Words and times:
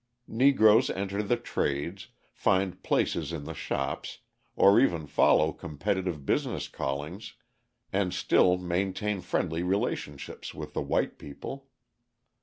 Negroes 0.27 0.89
enter 0.89 1.21
the 1.21 1.37
trades, 1.37 2.07
find 2.33 2.81
places 2.81 3.31
in 3.31 3.43
the 3.43 3.53
shops, 3.53 4.17
or 4.55 4.79
even 4.79 5.05
follow 5.05 5.51
competitive 5.53 6.25
business 6.25 6.67
callings 6.67 7.35
and 7.93 8.11
still 8.11 8.57
maintain 8.57 9.21
friendly 9.21 9.61
relationships 9.61 10.55
with 10.55 10.73
the 10.73 10.81
white 10.81 11.19
people. 11.19 11.67